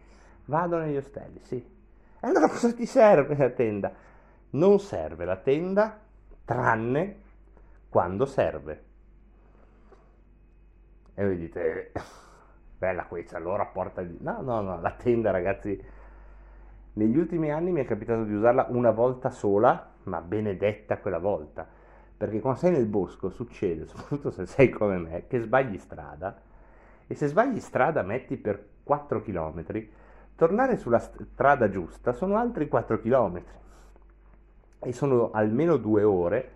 vado 0.45 0.77
negli 0.77 0.97
ostelli, 0.97 1.39
sì. 1.43 1.73
Allora 2.21 2.47
cosa 2.49 2.73
ti 2.73 2.85
serve 2.85 3.35
la 3.35 3.49
tenda? 3.49 3.91
Non 4.51 4.79
serve 4.79 5.25
la 5.25 5.37
tenda 5.37 5.99
tranne 6.43 7.21
quando 7.89 8.25
serve. 8.25 8.83
E 11.13 11.23
voi 11.23 11.37
dite, 11.37 11.91
bella 12.77 13.05
questa, 13.05 13.37
allora 13.37 13.65
porta 13.65 14.01
di... 14.01 14.17
No, 14.19 14.41
no, 14.41 14.61
no, 14.61 14.81
la 14.81 14.91
tenda 14.91 15.31
ragazzi, 15.31 15.81
negli 16.93 17.17
ultimi 17.17 17.51
anni 17.51 17.71
mi 17.71 17.81
è 17.81 17.85
capitato 17.85 18.23
di 18.23 18.33
usarla 18.33 18.67
una 18.69 18.91
volta 18.91 19.29
sola, 19.29 19.91
ma 20.03 20.21
benedetta 20.21 20.97
quella 20.97 21.19
volta. 21.19 21.67
Perché 22.17 22.39
quando 22.39 22.59
sei 22.59 22.71
nel 22.71 22.85
bosco 22.85 23.29
succede, 23.29 23.85
soprattutto 23.87 24.31
se 24.31 24.45
sei 24.45 24.69
come 24.69 24.97
me, 24.97 25.27
che 25.27 25.39
sbagli 25.39 25.77
strada. 25.77 26.41
E 27.07 27.13
se 27.13 27.27
sbagli 27.27 27.59
strada 27.59 28.01
metti 28.01 28.37
per 28.37 28.63
4 28.83 29.21
km, 29.21 29.65
Tornare 30.35 30.75
sulla 30.75 30.99
strada 30.99 31.69
giusta 31.69 32.11
sono 32.11 32.35
altri 32.35 32.67
4 32.67 32.99
km 32.99 33.41
e 34.79 34.91
sono 34.91 35.31
almeno 35.31 35.77
due 35.77 36.03
ore, 36.03 36.51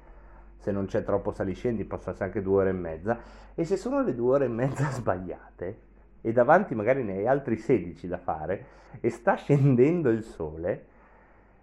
se 0.57 0.71
non 0.73 0.85
c'è 0.85 1.01
troppo 1.05 1.31
saliscendi 1.31 1.85
possono 1.85 2.11
essere 2.11 2.25
anche 2.25 2.41
due 2.41 2.61
ore 2.63 2.69
e 2.71 2.73
mezza, 2.73 3.17
e 3.55 3.63
se 3.63 3.77
sono 3.77 4.01
le 4.01 4.13
due 4.13 4.35
ore 4.35 4.45
e 4.45 4.49
mezza 4.49 4.89
sbagliate, 4.91 5.79
e 6.19 6.31
davanti 6.33 6.75
magari 6.75 7.03
ne 7.03 7.19
hai 7.19 7.27
altri 7.27 7.55
16 7.55 8.05
da 8.05 8.17
fare 8.17 8.65
e 8.99 9.09
sta 9.09 9.35
scendendo 9.35 10.09
il 10.09 10.23
sole, 10.23 10.85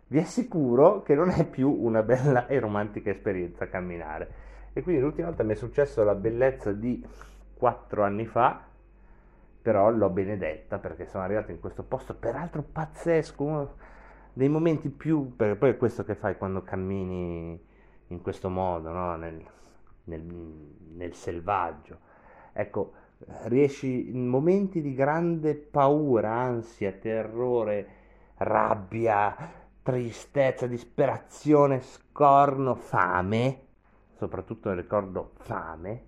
vi 0.07 0.19
assicuro 0.19 1.03
che 1.03 1.15
non 1.15 1.29
è 1.29 1.45
più 1.45 1.71
una 1.71 2.03
bella 2.03 2.47
e 2.47 2.59
romantica 2.59 3.11
esperienza 3.11 3.69
camminare. 3.69 4.45
E 4.73 4.83
quindi 4.83 5.03
l'ultima 5.03 5.29
volta 5.29 5.43
mi 5.43 5.53
è 5.53 5.57
successo 5.57 6.03
la 6.03 6.15
bellezza 6.15 6.73
di 6.73 7.05
4 7.59 8.03
anni 8.03 8.25
fa, 8.25 8.63
però 9.67 9.91
l'ho 9.91 10.11
benedetta 10.11 10.79
perché 10.79 11.07
sono 11.07 11.25
arrivato 11.25 11.51
in 11.51 11.59
questo 11.59 11.83
posto, 11.83 12.15
peraltro 12.15 12.63
pazzesco, 12.63 13.43
uno 13.43 13.75
dei 14.33 14.49
momenti 14.49 14.91
più, 14.91 15.35
perché 15.35 15.57
poi 15.57 15.71
è 15.71 15.77
questo 15.77 16.05
che 16.05 16.15
fai 16.15 16.37
quando 16.37 16.63
cammini 16.63 17.61
in 18.07 18.23
questo 18.23 18.49
modo, 18.49 18.91
no? 18.91 19.17
nel, 19.17 19.43
nel, 20.05 20.23
nel 20.23 21.15
selvaggio. 21.15 21.99
Ecco, 22.53 22.93
riesci 23.47 24.09
in 24.09 24.29
momenti 24.29 24.81
di 24.81 24.95
grande 24.95 25.57
paura, 25.57 26.31
ansia, 26.31 26.93
terrore, 26.93 27.89
rabbia, 28.37 29.37
tristezza, 29.83 30.69
disperazione, 30.69 31.81
scorno, 31.81 32.77
fame, 32.77 33.63
soprattutto 34.15 34.73
ricordo 34.75 35.33
fame, 35.39 36.05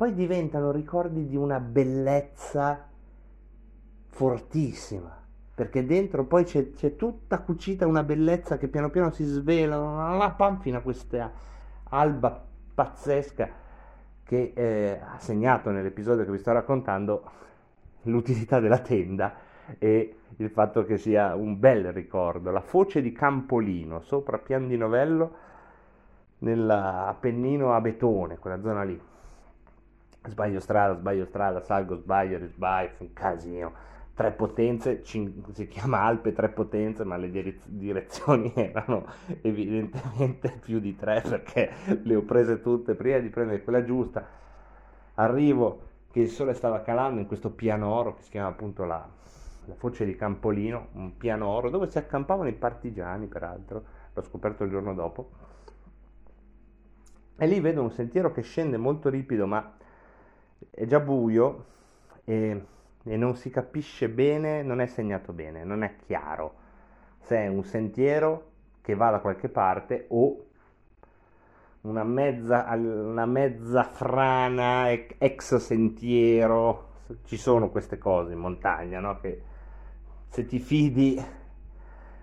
poi 0.00 0.14
diventano 0.14 0.70
ricordi 0.70 1.26
di 1.26 1.36
una 1.36 1.60
bellezza 1.60 2.88
fortissima, 4.08 5.14
perché 5.54 5.84
dentro 5.84 6.24
poi 6.24 6.44
c'è, 6.44 6.72
c'è 6.72 6.96
tutta 6.96 7.40
cucita 7.40 7.86
una 7.86 8.02
bellezza 8.02 8.56
che 8.56 8.68
piano 8.68 8.88
piano 8.88 9.10
si 9.10 9.24
svela, 9.24 10.34
fino 10.62 10.78
a 10.78 10.80
questa 10.80 11.30
alba 11.90 12.42
pazzesca 12.74 13.50
che 14.22 14.52
eh, 14.54 15.00
ha 15.04 15.18
segnato 15.18 15.70
nell'episodio 15.70 16.24
che 16.24 16.30
vi 16.30 16.38
sto 16.38 16.52
raccontando 16.52 17.22
l'utilità 18.04 18.58
della 18.58 18.78
tenda 18.78 19.34
e 19.78 20.16
il 20.34 20.48
fatto 20.48 20.82
che 20.86 20.96
sia 20.96 21.34
un 21.34 21.58
bel 21.58 21.92
ricordo. 21.92 22.50
La 22.50 22.62
foce 22.62 23.02
di 23.02 23.12
Campolino 23.12 24.00
sopra 24.00 24.38
Pian 24.38 24.66
di 24.66 24.78
Novello 24.78 25.34
nell'Appennino 26.38 27.74
Abetone, 27.74 28.38
quella 28.38 28.62
zona 28.62 28.82
lì. 28.82 29.08
Sbaglio 30.22 30.60
strada, 30.60 30.94
sbaglio 30.96 31.24
strada, 31.24 31.60
salgo, 31.62 31.96
sbaglio, 31.96 32.38
risbaglio, 32.38 32.90
un 32.98 33.12
casino. 33.14 33.72
Tre 34.14 34.32
potenze, 34.32 35.02
cin- 35.02 35.42
si 35.52 35.66
chiama 35.66 36.00
Alpe 36.02 36.32
tre 36.32 36.50
potenze, 36.50 37.04
ma 37.04 37.16
le 37.16 37.30
direz- 37.30 37.66
direzioni 37.68 38.52
erano 38.56 39.06
evidentemente 39.40 40.50
più 40.60 40.78
di 40.78 40.94
tre 40.94 41.22
perché 41.22 41.70
le 42.02 42.14
ho 42.16 42.22
prese 42.22 42.60
tutte 42.60 42.94
prima 42.94 43.18
di 43.18 43.30
prendere 43.30 43.62
quella 43.62 43.82
giusta. 43.82 44.26
Arrivo 45.14 45.88
che 46.10 46.20
il 46.20 46.28
sole 46.28 46.52
stava 46.54 46.82
calando 46.82 47.20
in 47.20 47.26
questo 47.26 47.50
pianoro 47.50 48.14
che 48.16 48.22
si 48.22 48.30
chiama 48.30 48.48
appunto 48.48 48.84
la, 48.84 49.06
la 49.64 49.74
foce 49.74 50.04
di 50.04 50.16
Campolino, 50.16 50.88
un 50.92 51.16
pianoro 51.16 51.70
dove 51.70 51.90
si 51.90 51.96
accampavano 51.98 52.48
i 52.48 52.54
partigiani, 52.54 53.26
peraltro, 53.26 53.84
l'ho 54.12 54.22
scoperto 54.22 54.64
il 54.64 54.70
giorno 54.70 54.92
dopo. 54.94 55.30
E 57.36 57.46
lì 57.46 57.58
vedo 57.60 57.82
un 57.82 57.90
sentiero 57.90 58.32
che 58.32 58.42
scende 58.42 58.76
molto 58.76 59.08
ripido, 59.08 59.46
ma 59.46 59.72
è 60.70 60.86
già 60.86 61.00
buio 61.00 61.64
e, 62.24 62.64
e 63.02 63.16
non 63.16 63.36
si 63.36 63.50
capisce 63.50 64.08
bene, 64.08 64.62
non 64.62 64.80
è 64.80 64.86
segnato 64.86 65.32
bene, 65.32 65.64
non 65.64 65.82
è 65.82 65.96
chiaro 65.96 66.54
se 67.20 67.36
è 67.36 67.46
un 67.46 67.64
sentiero 67.64 68.48
che 68.80 68.94
va 68.94 69.10
da 69.10 69.20
qualche 69.20 69.48
parte 69.48 70.06
o 70.08 70.46
una 71.82 72.04
mezza, 72.04 72.66
una 72.74 73.26
mezza 73.26 73.84
frana, 73.84 74.90
ex 74.90 75.56
sentiero. 75.56 76.88
Ci 77.24 77.36
sono 77.36 77.70
queste 77.70 77.98
cose 77.98 78.32
in 78.32 78.38
montagna, 78.38 79.00
no? 79.00 79.18
Che 79.20 79.42
se 80.28 80.44
ti 80.46 80.58
fidi 80.58 81.22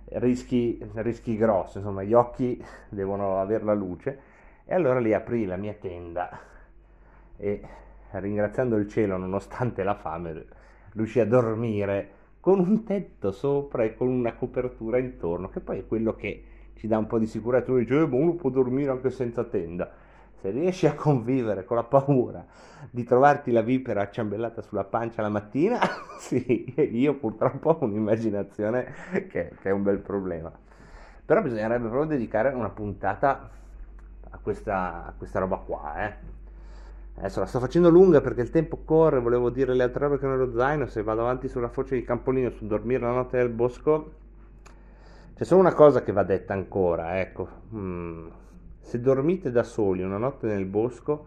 rischi, 0.10 0.80
rischi 0.96 1.36
grosso, 1.36 1.80
insomma, 1.80 2.04
gli 2.04 2.14
occhi 2.14 2.64
devono 2.90 3.40
avere 3.40 3.64
la 3.64 3.74
luce. 3.74 4.20
E 4.66 4.74
allora 4.74 5.00
lì 5.00 5.14
aprì 5.14 5.46
la 5.46 5.58
mia 5.58 5.74
tenda 5.74 6.38
e 7.38 7.62
ringraziando 8.12 8.76
il 8.76 8.88
cielo 8.88 9.18
nonostante 9.18 9.84
la 9.84 9.96
fame 9.96 10.46
riuscì 10.94 11.20
a 11.20 11.26
dormire 11.26 12.10
con 12.40 12.60
un 12.60 12.84
tetto 12.84 13.32
sopra 13.32 13.84
e 13.84 13.96
con 13.96 14.08
una 14.08 14.34
copertura 14.34 14.98
intorno, 14.98 15.50
che 15.50 15.60
poi 15.60 15.80
è 15.80 15.86
quello 15.86 16.16
che 16.16 16.44
ci 16.76 16.88
dà 16.88 16.98
un 16.98 17.08
po' 17.08 17.20
di 17.20 17.26
sicurezza. 17.26 17.72
Uno 17.72 17.80
dice, 17.82 17.96
eh, 17.96 18.04
uno 18.04 18.36
può 18.36 18.50
dormire 18.50 18.92
anche 18.92 19.10
senza 19.10 19.44
tenda. 19.44 19.92
Se 20.40 20.50
riesci 20.52 20.86
a 20.86 20.94
convivere 20.94 21.66
con 21.66 21.78
la 21.78 21.84
paura 21.84 22.46
di 22.92 23.04
trovarti 23.04 23.52
la 23.52 23.62
vipera 23.62 24.04
acciambellata 24.04 24.62
sulla 24.62 24.84
pancia 24.84 25.22
la 25.22 25.30
mattina, 25.30 25.80
sì, 26.20 26.74
io 26.78 27.16
purtroppo 27.16 27.72
ho 27.72 27.84
un'immaginazione 27.84 28.94
che, 29.12 29.52
che 29.60 29.70
è 29.70 29.72
un 29.72 29.84
bel 29.84 29.98
problema. 30.00 30.52
Però 31.26 31.42
bisognerebbe 31.42 31.90
proprio 31.90 32.06
dedicare 32.06 32.54
una 32.54 32.70
puntata 32.70 33.50
a 34.30 34.38
questa, 34.38 35.08
a 35.08 35.14
questa 35.18 35.40
roba 35.40 35.58
qua, 35.58 36.06
eh. 36.06 36.37
Adesso 37.20 37.40
la 37.40 37.48
sto 37.48 37.60
facendo 37.60 37.90
lunga 37.90 38.22
perché 38.22 38.42
il 38.42 38.52
tempo 38.52 38.84
corre, 38.86 39.20
volevo 39.20 39.50
dire 39.50 39.74
le 39.74 39.82
altre 39.82 40.06
robe 40.06 40.20
che 40.20 40.28
nello 40.28 40.52
zaino, 40.52 40.86
se 40.86 41.02
vado 41.02 41.22
avanti 41.22 41.48
sulla 41.48 41.68
foce 41.68 41.96
di 41.96 42.04
Campolino, 42.04 42.52
su 42.52 42.68
dormire 42.68 43.00
la 43.00 43.12
notte 43.12 43.38
nel 43.38 43.50
bosco, 43.50 44.12
c'è 45.34 45.44
solo 45.44 45.62
una 45.62 45.74
cosa 45.74 46.04
che 46.04 46.12
va 46.12 46.22
detta 46.22 46.54
ancora, 46.54 47.20
ecco, 47.20 47.48
mm, 47.74 48.28
se 48.82 49.02
dormite 49.02 49.50
da 49.50 49.64
soli 49.64 50.04
una 50.04 50.20
notte 50.20 50.46
nel 50.46 50.66
bosco, 50.66 51.26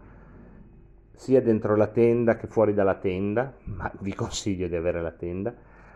sia 1.13 1.41
dentro 1.41 1.75
la 1.75 1.87
tenda 1.87 2.37
che 2.37 2.47
fuori 2.47 2.73
dalla 2.73 2.95
tenda, 2.95 3.53
ma 3.65 3.91
vi 3.99 4.15
consiglio 4.15 4.69
di 4.69 4.75
avere 4.77 5.01
la 5.01 5.11
tenda, 5.11 5.53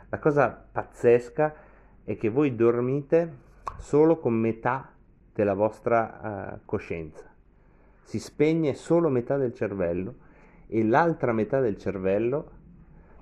la 0.09 0.19
cosa 0.19 0.49
pazzesca 0.71 1.55
è 2.03 2.17
che 2.17 2.29
voi 2.29 2.53
dormite 2.53 3.33
solo 3.77 4.19
con 4.19 4.33
metà 4.33 4.91
della 5.33 5.53
vostra 5.53 6.57
uh, 6.57 6.65
coscienza 6.65 7.33
si 8.05 8.19
spegne 8.19 8.75
solo 8.75 9.09
metà 9.09 9.35
del 9.35 9.53
cervello 9.53 10.13
e 10.67 10.83
l'altra 10.83 11.33
metà 11.33 11.59
del 11.59 11.77
cervello 11.77 12.51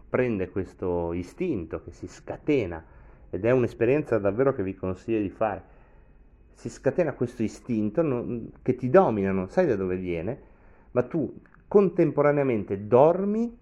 prende 0.10 0.50
questo 0.50 1.14
istinto 1.14 1.82
che 1.82 1.92
si 1.92 2.06
scatena 2.06 2.84
ed 3.30 3.46
è 3.46 3.52
un'esperienza 3.52 4.20
davvero 4.20 4.54
che 4.54 4.62
vi 4.62 4.76
consiglio 4.76 5.22
di 5.22 5.30
fare. 5.30 5.72
Si 6.52 6.70
scatena 6.70 7.14
questo 7.14 7.44
istinto 7.44 8.02
non, 8.02 8.52
che 8.62 8.76
ti 8.76 8.90
domina, 8.90 9.32
non 9.32 9.48
sai 9.48 9.66
da 9.68 9.78
dove 9.78 9.96
viene, 9.96 10.42
ma 10.92 11.04
tu 11.04 11.34
contemporaneamente 11.68 12.86
dormi 12.86 13.58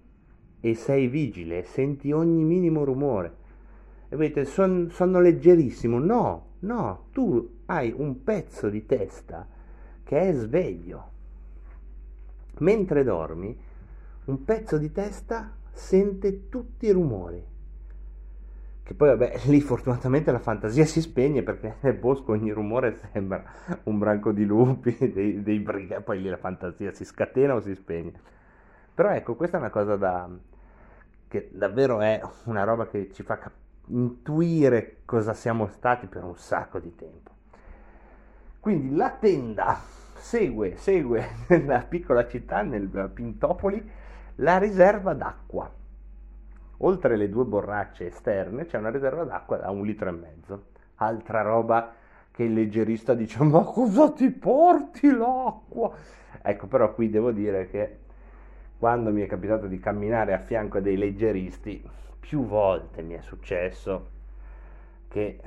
e 0.60 0.74
sei 0.74 1.08
vigile, 1.08 1.64
senti 1.64 2.12
ogni 2.12 2.44
minimo 2.44 2.84
rumore. 2.84 3.36
E 4.10 4.16
vedete, 4.16 4.46
son, 4.46 4.90
sono 4.92 5.22
leggerissimo. 5.22 6.00
No, 6.00 6.48
no, 6.62 7.06
tu 7.12 7.60
hai 7.68 7.94
un 7.96 8.24
pezzo 8.24 8.70
di 8.70 8.86
testa 8.88 9.48
che 10.12 10.20
è 10.20 10.34
sveglio 10.34 11.10
mentre 12.58 13.02
dormi, 13.06 13.58
un 14.26 14.44
pezzo 14.44 14.78
di 14.78 14.92
testa 14.92 15.56
sente 15.72 16.50
tutti 16.50 16.88
i 16.88 16.92
rumori. 16.92 17.42
Che 18.84 18.94
poi, 18.94 19.08
vabbè, 19.08 19.40
lì 19.48 19.62
fortunatamente 19.62 20.34
la 20.34 20.40
fantasia 20.40 20.84
si 20.84 21.00
spegne 21.00 21.44
perché 21.44 21.78
nel 21.80 21.94
bosco 21.94 22.34
ogni 22.34 22.52
rumore 22.52 23.00
sembra 23.14 23.42
un 23.84 24.00
branco 24.00 24.34
di 24.34 24.44
lupi, 24.44 24.98
dei, 25.14 25.42
dei 25.42 25.60
brigati, 25.60 26.04
poi 26.04 26.22
lì 26.22 26.28
la 26.28 26.36
fantasia 26.36 26.92
si 26.92 27.06
scatena 27.06 27.56
o 27.56 27.62
si 27.62 27.74
spegne. 27.74 28.12
Però 28.94 29.12
ecco, 29.12 29.36
questa 29.36 29.56
è 29.56 29.60
una 29.62 29.70
cosa 29.70 29.96
da, 29.96 30.30
che 31.30 31.50
davvero 31.54 32.02
è 32.02 32.22
una 32.44 32.66
roba 32.66 32.86
che 32.86 33.14
ci 33.14 33.24
fa 33.24 33.38
cap- 33.38 33.54
intuire 33.86 35.04
cosa 35.06 35.34
siamo 35.34 35.68
stati 35.68 36.08
per 36.08 36.26
un 36.26 36.36
sacco 36.36 36.80
di 36.80 36.94
tempo. 36.98 37.32
Quindi 38.60 38.94
la 38.94 39.10
tenda 39.10 40.00
segue, 40.22 40.78
segue 40.78 41.28
nella 41.50 41.80
piccola 41.80 42.28
città, 42.28 42.62
nel 42.62 43.10
Pintopoli, 43.14 43.90
la 44.36 44.58
riserva 44.58 45.14
d'acqua. 45.14 45.70
Oltre 46.84 47.16
le 47.16 47.30
due 47.30 47.44
borracce 47.44 48.08
esterne 48.08 48.66
c'è 48.66 48.78
una 48.78 48.90
riserva 48.90 49.24
d'acqua 49.24 49.58
da 49.58 49.70
un 49.70 49.86
litro 49.86 50.10
e 50.10 50.12
mezzo. 50.12 50.66
Altra 50.96 51.42
roba 51.42 51.94
che 52.32 52.44
il 52.44 52.54
leggerista 52.54 53.14
dice 53.14 53.44
ma 53.44 53.64
cosa 53.64 54.12
ti 54.12 54.30
porti 54.32 55.12
l'acqua? 55.12 55.92
Ecco 56.42 56.68
però 56.68 56.94
qui 56.94 57.10
devo 57.10 57.32
dire 57.32 57.68
che 57.68 58.00
quando 58.78 59.12
mi 59.12 59.22
è 59.22 59.28
capitato 59.28 59.68
di 59.68 59.80
camminare 59.80 60.34
a 60.34 60.40
fianco 60.40 60.80
dei 60.80 60.98
leggeristi, 60.98 61.84
più 62.20 62.46
volte 62.46 63.04
mi 63.04 63.14
è 63.14 63.22
successo 63.22 64.10
che 65.08 65.40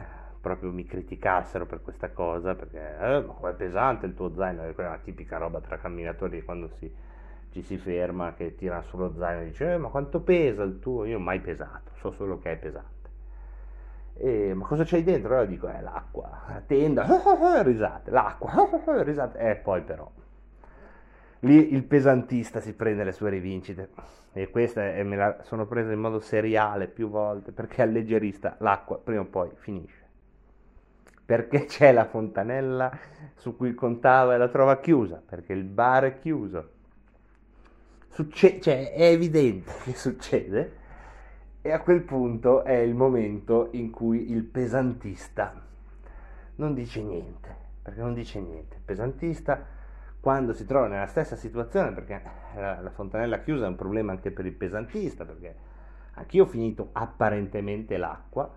proprio 0.44 0.70
mi 0.70 0.84
criticassero 0.84 1.64
per 1.64 1.80
questa 1.80 2.10
cosa, 2.10 2.54
perché 2.54 2.98
eh, 3.00 3.24
ma 3.40 3.48
è 3.48 3.54
pesante 3.54 4.04
il 4.04 4.14
tuo 4.14 4.30
zaino, 4.34 4.62
è 4.62 4.74
una 4.76 5.00
tipica 5.02 5.38
roba 5.38 5.60
tra 5.60 5.78
camminatori 5.78 6.44
quando 6.44 6.68
si, 6.78 6.94
ci 7.50 7.62
si 7.62 7.78
ferma, 7.78 8.34
che 8.34 8.54
tira 8.54 8.82
sullo 8.82 9.14
zaino 9.16 9.40
e 9.40 9.44
dice 9.46 9.72
eh, 9.72 9.78
ma 9.78 9.88
quanto 9.88 10.20
pesa 10.20 10.62
il 10.62 10.80
tuo? 10.80 11.06
Io 11.06 11.18
mai 11.18 11.40
pesato, 11.40 11.92
so 11.94 12.10
solo 12.12 12.38
che 12.38 12.52
è 12.52 12.56
pesante. 12.56 12.92
E, 14.16 14.52
ma 14.52 14.66
cosa 14.66 14.84
c'hai 14.84 15.02
dentro? 15.02 15.30
Allora 15.30 15.46
dico, 15.46 15.66
eh, 15.66 15.80
l'acqua, 15.80 16.42
la 16.46 16.60
tenda, 16.60 17.06
risate, 17.64 18.10
l'acqua, 18.10 18.52
risate, 19.02 19.38
e 19.38 19.56
poi 19.56 19.80
però 19.80 20.10
lì 21.40 21.72
il 21.72 21.84
pesantista 21.84 22.60
si 22.60 22.74
prende 22.74 23.04
le 23.04 23.12
sue 23.12 23.30
rivincite 23.30 23.90
e 24.32 24.50
questa 24.50 24.80
me 24.80 25.16
la 25.16 25.36
sono 25.42 25.66
presa 25.66 25.92
in 25.92 26.00
modo 26.00 26.18
seriale 26.18 26.86
più 26.88 27.08
volte 27.10 27.52
perché 27.52 27.82
alleggerista 27.82 28.56
l'acqua 28.60 28.98
prima 28.98 29.20
o 29.20 29.26
poi 29.26 29.50
finisce 29.56 30.03
perché 31.24 31.64
c'è 31.66 31.92
la 31.92 32.06
fontanella 32.06 32.96
su 33.36 33.56
cui 33.56 33.74
contava 33.74 34.34
e 34.34 34.38
la 34.38 34.48
trova 34.48 34.78
chiusa? 34.78 35.22
Perché 35.24 35.52
il 35.52 35.64
bar 35.64 36.04
è 36.04 36.18
chiuso. 36.18 36.70
Succe- 38.08 38.60
cioè, 38.60 38.92
è 38.92 39.06
evidente 39.06 39.72
che 39.84 39.94
succede. 39.94 40.82
E 41.62 41.72
a 41.72 41.80
quel 41.80 42.02
punto 42.02 42.62
è 42.62 42.76
il 42.76 42.94
momento 42.94 43.68
in 43.72 43.90
cui 43.90 44.30
il 44.30 44.44
pesantista 44.44 45.62
non 46.56 46.74
dice 46.74 47.02
niente. 47.02 47.62
Perché 47.82 48.00
non 48.00 48.14
dice 48.14 48.40
niente. 48.40 48.76
Il 48.76 48.82
pesantista 48.84 49.64
quando 50.24 50.54
si 50.54 50.64
trova 50.64 50.86
nella 50.86 51.06
stessa 51.06 51.36
situazione, 51.36 51.92
perché 51.92 52.22
la, 52.54 52.80
la 52.80 52.90
fontanella 52.90 53.40
chiusa 53.40 53.66
è 53.66 53.68
un 53.68 53.76
problema 53.76 54.12
anche 54.12 54.30
per 54.30 54.46
il 54.46 54.54
pesantista, 54.54 55.26
perché 55.26 55.54
anch'io 56.14 56.44
ho 56.44 56.46
finito 56.46 56.88
apparentemente 56.92 57.98
l'acqua, 57.98 58.50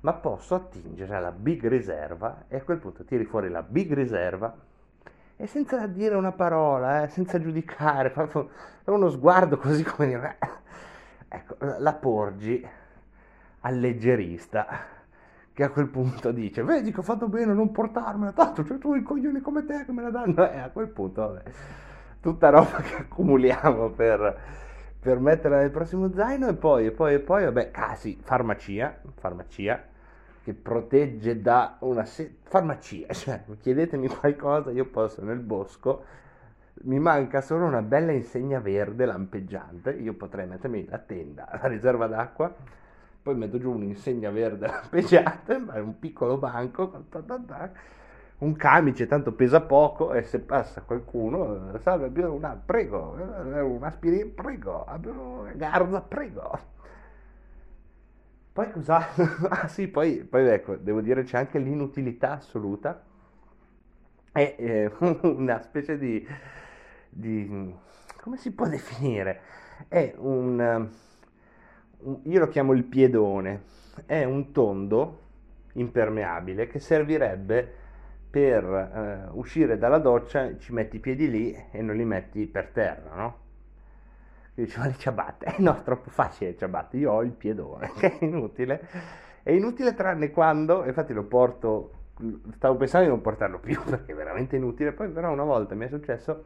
ma 0.00 0.12
posso 0.12 0.54
attingere 0.54 1.14
alla 1.14 1.32
big 1.32 1.66
riserva 1.66 2.44
e 2.48 2.56
a 2.56 2.62
quel 2.62 2.78
punto 2.78 3.04
tiri 3.04 3.24
fuori 3.24 3.48
la 3.48 3.62
big 3.62 3.92
riserva 3.92 4.54
e 5.38 5.46
senza 5.46 5.86
dire 5.86 6.14
una 6.14 6.32
parola, 6.32 7.02
eh, 7.02 7.08
senza 7.08 7.38
giudicare, 7.38 8.10
fa 8.10 8.46
uno 8.84 9.10
sguardo 9.10 9.58
così 9.58 9.82
come 9.82 10.08
dire, 10.08 10.36
eh, 10.38 10.48
ecco, 11.28 11.56
la 11.78 11.92
porgi 11.92 12.66
alleggerista 13.60 14.94
che 15.52 15.64
a 15.64 15.70
quel 15.70 15.88
punto 15.88 16.32
dice 16.32 16.62
vedi 16.62 16.92
che 16.92 17.00
ho 17.00 17.02
fatto 17.02 17.28
bene 17.28 17.52
a 17.52 17.54
non 17.54 17.72
portarmela 17.72 18.32
tanto 18.32 18.62
c'è 18.62 18.76
tu 18.76 18.94
i 18.94 19.02
coglioni 19.02 19.40
come 19.40 19.64
te 19.64 19.84
che 19.84 19.92
me 19.92 20.02
la 20.02 20.10
danno. 20.10 20.50
E 20.50 20.58
a 20.58 20.68
quel 20.70 20.88
punto 20.88 21.20
vabbè, 21.22 21.42
tutta 22.20 22.50
roba 22.50 22.80
che 22.82 22.96
accumuliamo 22.96 23.90
per, 23.90 24.38
per 25.06 25.20
metterla 25.20 25.58
nel 25.58 25.70
prossimo 25.70 26.12
zaino 26.12 26.48
e 26.48 26.54
poi 26.54 26.86
e 26.86 26.90
poi 26.90 27.14
e 27.14 27.20
poi 27.20 27.44
vabbè 27.44 27.70
ah 27.74 27.94
sì 27.94 28.18
farmacia 28.20 28.98
farmacia 29.14 29.80
che 30.42 30.52
protegge 30.52 31.40
da 31.40 31.76
una 31.82 32.04
se- 32.04 32.38
farmacia 32.42 33.06
cioè 33.14 33.44
chiedetemi 33.60 34.08
qualcosa 34.08 34.72
io 34.72 34.86
posso 34.86 35.22
nel 35.22 35.38
bosco 35.38 36.02
mi 36.82 36.98
manca 36.98 37.40
solo 37.40 37.66
una 37.66 37.82
bella 37.82 38.10
insegna 38.10 38.58
verde 38.58 39.06
lampeggiante 39.06 39.92
io 39.92 40.14
potrei 40.14 40.48
mettermi 40.48 40.84
la 40.88 40.98
tenda 40.98 41.48
la 41.62 41.68
riserva 41.68 42.08
d'acqua 42.08 42.52
poi 43.22 43.36
metto 43.36 43.58
giù 43.58 43.72
un'insegna 43.72 44.30
verde 44.30 44.66
lampeggiata, 44.70 45.56
un 45.56 45.98
piccolo 46.00 46.36
banco, 46.36 47.04
un 48.38 48.54
camice, 48.56 49.06
tanto 49.06 49.32
pesa 49.32 49.60
poco 49.62 50.12
e 50.12 50.22
se 50.22 50.40
passa 50.40 50.82
qualcuno, 50.82 51.78
salve, 51.80 52.06
abbiamo 52.06 52.34
una, 52.34 52.60
prego, 52.62 53.16
eh, 53.16 53.60
un 53.60 53.82
aspirina, 53.82 54.30
prego, 54.34 54.84
abbiamo 54.84 55.40
una 55.40 55.52
garza, 55.52 56.00
prego. 56.02 56.58
Poi 58.52 58.70
cosa? 58.72 59.06
ah 59.48 59.68
sì, 59.68 59.88
poi, 59.88 60.24
poi 60.24 60.48
ecco, 60.48 60.76
devo 60.76 61.00
dire 61.00 61.22
c'è 61.24 61.38
anche 61.38 61.58
l'inutilità 61.58 62.32
assoluta, 62.32 63.02
è 64.32 64.54
eh, 64.58 64.92
una 65.22 65.60
specie 65.62 65.98
di, 65.98 66.26
di, 67.08 67.74
come 68.20 68.36
si 68.36 68.52
può 68.52 68.66
definire? 68.66 69.40
È 69.88 70.14
un 70.18 70.88
io 72.24 72.38
lo 72.38 72.48
chiamo 72.48 72.72
il 72.72 72.84
piedone, 72.84 73.62
è 74.04 74.24
un 74.24 74.52
tondo 74.52 75.20
impermeabile 75.72 76.66
che 76.66 76.78
servirebbe 76.78 77.74
per 78.36 78.64
eh, 78.64 79.30
uscire 79.32 79.78
dalla 79.78 79.96
doccia, 79.96 80.58
ci 80.58 80.74
metti 80.74 80.96
i 80.96 80.98
piedi 80.98 81.30
lì 81.30 81.56
e 81.70 81.80
non 81.80 81.96
li 81.96 82.04
metti 82.04 82.46
per 82.46 82.68
terra, 82.68 83.14
no? 83.14 83.38
Io 84.56 84.64
dicevo 84.66 84.84
le 84.84 84.94
ciabatte, 84.98 85.46
eh 85.46 85.54
no, 85.62 85.82
troppo 85.82 86.10
facile 86.10 86.50
le 86.50 86.56
ciabatte, 86.58 86.98
io 86.98 87.12
ho 87.12 87.22
il 87.22 87.30
piedone, 87.30 87.92
è 87.98 88.18
inutile, 88.20 88.86
è 89.42 89.52
inutile 89.52 89.94
tranne 89.94 90.30
quando, 90.32 90.84
infatti 90.84 91.14
lo 91.14 91.24
porto, 91.24 91.92
stavo 92.56 92.76
pensando 92.76 93.06
di 93.06 93.12
non 93.12 93.22
portarlo 93.22 93.58
più 93.58 93.80
perché 93.88 94.12
è 94.12 94.14
veramente 94.14 94.56
inutile, 94.56 94.92
poi 94.92 95.08
però 95.08 95.32
una 95.32 95.44
volta 95.44 95.74
mi 95.74 95.86
è 95.86 95.88
successo 95.88 96.44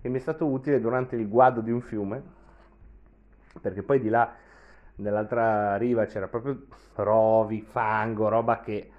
che 0.00 0.08
mi 0.08 0.16
è 0.16 0.20
stato 0.20 0.46
utile 0.46 0.80
durante 0.80 1.14
il 1.14 1.28
guado 1.28 1.60
di 1.60 1.70
un 1.70 1.82
fiume, 1.82 2.20
perché 3.60 3.84
poi 3.84 4.00
di 4.00 4.08
là 4.08 4.28
nell'altra 4.96 5.76
riva 5.76 6.04
c'era 6.06 6.26
proprio 6.26 6.62
rovi, 6.96 7.62
fango, 7.62 8.28
roba 8.28 8.58
che 8.58 8.90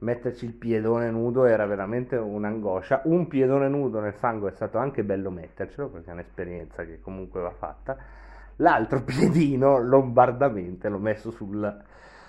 metterci 0.00 0.44
il 0.44 0.52
piedone 0.52 1.10
nudo 1.10 1.44
era 1.44 1.66
veramente 1.66 2.16
un'angoscia. 2.16 3.02
Un 3.04 3.26
piedone 3.28 3.68
nudo 3.68 4.00
nel 4.00 4.12
fango 4.12 4.48
è 4.48 4.52
stato 4.52 4.78
anche 4.78 5.02
bello 5.04 5.30
mettercelo 5.30 5.88
perché 5.88 6.10
è 6.10 6.12
un'esperienza 6.12 6.84
che 6.84 7.00
comunque 7.00 7.40
va 7.40 7.50
fatta. 7.50 7.96
L'altro 8.56 9.02
piedino 9.04 9.78
lombardamente 9.78 10.88
l'ho 10.88 10.98
messo 10.98 11.30
sul 11.30 11.82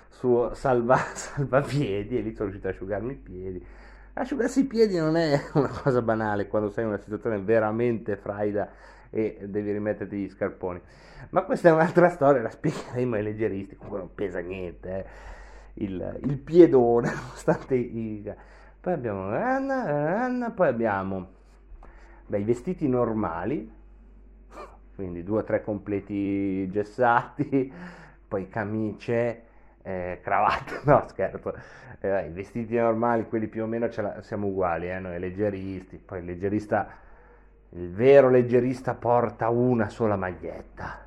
suo 0.08 0.54
salva, 0.54 0.96
salvapiedi 1.14 2.18
e 2.18 2.20
lì 2.20 2.34
sono 2.34 2.50
riuscito 2.50 2.68
ad 2.68 2.74
asciugarmi 2.74 3.12
i 3.12 3.16
piedi. 3.16 3.66
Asciugarsi 4.14 4.60
i 4.60 4.64
piedi 4.64 4.98
non 4.98 5.16
è 5.16 5.40
una 5.54 5.68
cosa 5.68 6.02
banale 6.02 6.46
quando 6.48 6.68
sei 6.68 6.84
in 6.84 6.90
una 6.90 6.98
situazione 6.98 7.38
veramente 7.38 8.16
fraida 8.16 8.70
e 9.08 9.38
devi 9.46 9.72
rimetterti 9.72 10.16
gli 10.16 10.28
scarponi. 10.28 10.80
Ma 11.30 11.42
questa 11.42 11.68
è 11.68 11.72
un'altra 11.72 12.10
storia, 12.10 12.42
la 12.42 12.50
spiegheremo 12.50 13.14
ai 13.14 13.22
leggeristi, 13.22 13.76
comunque 13.76 14.00
non 14.00 14.14
pesa 14.14 14.40
niente, 14.40 14.88
eh. 14.88 15.04
Il, 15.74 16.20
il, 16.24 16.38
piedone, 16.38 17.08
nonostante 17.14 17.74
i... 17.74 18.32
Poi 18.80 18.92
abbiamo 18.92 20.50
poi 20.54 20.68
abbiamo 20.68 21.28
beh, 22.26 22.38
i 22.38 22.44
vestiti 22.44 22.88
normali, 22.88 23.70
quindi 24.94 25.22
due 25.22 25.40
o 25.40 25.44
tre 25.44 25.62
completi 25.62 26.68
gessati, 26.70 27.72
poi 28.26 28.48
camicie, 28.48 29.42
eh, 29.82 30.20
cravatte, 30.22 30.80
no 30.90 31.04
scherzo, 31.08 31.54
eh, 32.00 32.26
i 32.26 32.30
vestiti 32.30 32.76
normali, 32.76 33.26
quelli 33.26 33.48
più 33.48 33.62
o 33.62 33.66
meno 33.66 33.88
la, 33.96 34.22
siamo 34.22 34.46
uguali, 34.46 34.90
eh, 34.90 34.98
noi 34.98 35.18
leggeristi, 35.18 35.98
poi 35.98 36.20
il 36.20 36.24
leggerista, 36.24 36.88
il 37.70 37.90
vero 37.90 38.28
leggerista 38.28 38.94
porta 38.94 39.48
una 39.48 39.88
sola 39.88 40.16
maglietta, 40.16 41.01